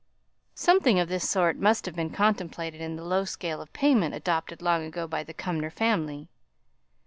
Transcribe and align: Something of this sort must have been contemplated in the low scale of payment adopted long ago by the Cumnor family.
Something 0.55 0.97
of 0.99 1.09
this 1.09 1.29
sort 1.29 1.57
must 1.57 1.85
have 1.85 1.95
been 1.95 2.09
contemplated 2.09 2.81
in 2.81 2.95
the 2.95 3.03
low 3.03 3.23
scale 3.23 3.61
of 3.61 3.71
payment 3.71 4.15
adopted 4.15 4.59
long 4.59 4.83
ago 4.83 5.05
by 5.05 5.21
the 5.23 5.31
Cumnor 5.31 5.69
family. 5.69 6.27